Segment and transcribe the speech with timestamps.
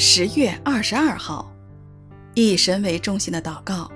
[0.00, 1.52] 十月二十二号，
[2.34, 3.90] 以神为中心的祷告。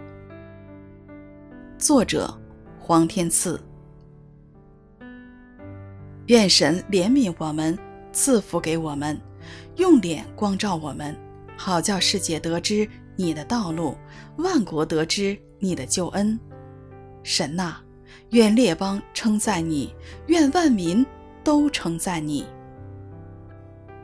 [1.79, 2.37] 作者：
[2.81, 3.63] 黄天赐。
[6.27, 7.79] 愿神怜悯我们，
[8.11, 9.17] 赐福给我们，
[9.77, 11.17] 用脸光照我们，
[11.57, 13.97] 好叫世界得知你的道路，
[14.39, 16.37] 万国得知你的救恩。
[17.23, 17.77] 神呐，
[18.31, 19.95] 愿列邦称赞你，
[20.27, 21.07] 愿万民
[21.45, 22.45] 都称赞你。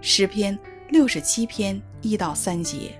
[0.00, 0.56] 诗篇
[0.88, 1.80] 六十七篇。
[2.00, 2.96] 一到三节，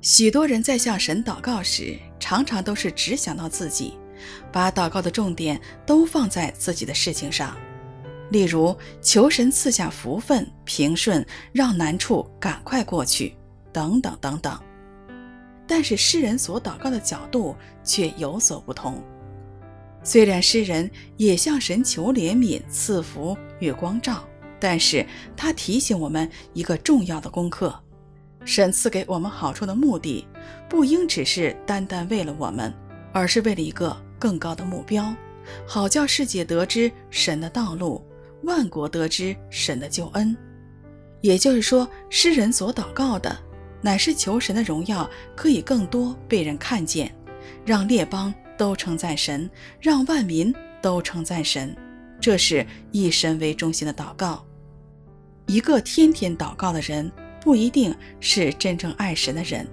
[0.00, 3.92] 许多人在向神祷告时，常常都是只想到自己，
[4.50, 7.54] 把祷告的重点都放在自己的事情上，
[8.30, 13.36] 例如求神赐下福分、平顺，让难处赶快过去，
[13.70, 14.58] 等等等等。
[15.66, 17.54] 但是诗人所祷告的角度
[17.84, 19.04] 却有所不同。
[20.02, 24.24] 虽然诗人也向神求怜悯、赐福月光照。
[24.60, 25.04] 但是
[25.36, 27.74] 他提醒我们一个重要的功课：
[28.44, 30.26] 神赐给我们好处的目的，
[30.70, 32.72] 不应只是单单为了我们，
[33.12, 35.14] 而是为了一个更高的目标，
[35.66, 38.02] 好叫世界得知神的道路，
[38.44, 40.34] 万国得知神的救恩。
[41.20, 43.36] 也就是说，诗人所祷告的，
[43.82, 47.14] 乃是求神的荣耀可以更多被人看见，
[47.66, 51.76] 让列邦都称赞神，让万民都称赞神。
[52.24, 54.42] 这是以神为中心的祷告。
[55.44, 59.68] 一个天天祷告的人，不一定是真正爱神的人，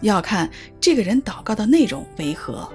[0.00, 2.66] 要看这个人祷告的内容为何。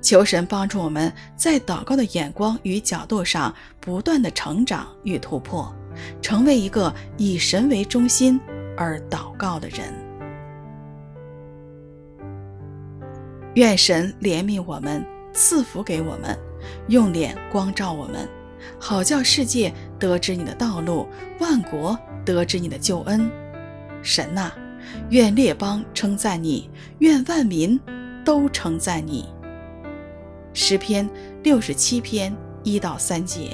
[0.00, 5.70] 求神帮助我们在祷告的眼光与角度上不断的成长与突破，
[6.22, 8.40] 成为一个以神为中心
[8.74, 9.92] 而祷告的人。
[13.56, 16.38] 愿神怜悯我们，赐福给我们，
[16.88, 18.28] 用脸光照我们。
[18.78, 21.06] 好叫世界得知你的道路，
[21.38, 23.30] 万国得知你的救恩。
[24.02, 24.52] 神呐，
[25.10, 27.80] 愿列邦称赞你，愿万民
[28.24, 29.28] 都称赞你。
[30.52, 31.08] 诗篇
[31.42, 33.52] 六十七篇一到三节。